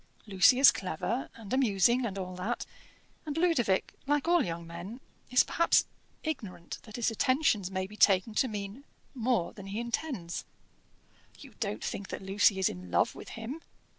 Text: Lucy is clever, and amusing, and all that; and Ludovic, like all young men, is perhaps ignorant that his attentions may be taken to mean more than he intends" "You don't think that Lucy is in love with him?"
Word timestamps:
Lucy 0.25 0.57
is 0.57 0.71
clever, 0.71 1.29
and 1.35 1.53
amusing, 1.53 2.07
and 2.07 2.17
all 2.17 2.33
that; 2.35 2.65
and 3.23 3.37
Ludovic, 3.37 3.93
like 4.07 4.27
all 4.27 4.43
young 4.43 4.65
men, 4.65 4.99
is 5.29 5.43
perhaps 5.43 5.85
ignorant 6.23 6.79
that 6.81 6.95
his 6.95 7.11
attentions 7.11 7.69
may 7.69 7.85
be 7.85 7.95
taken 7.97 8.33
to 8.33 8.47
mean 8.47 8.83
more 9.13 9.53
than 9.53 9.67
he 9.67 9.79
intends" 9.79 10.43
"You 11.41 11.53
don't 11.59 11.83
think 11.83 12.07
that 12.09 12.23
Lucy 12.23 12.57
is 12.57 12.67
in 12.67 12.89
love 12.89 13.13
with 13.13 13.29
him?" 13.37 13.61